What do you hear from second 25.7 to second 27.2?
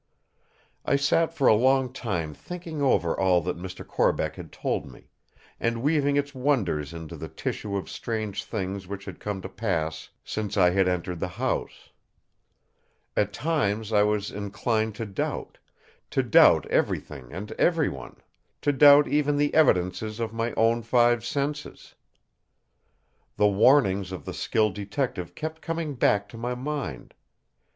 back to my mind.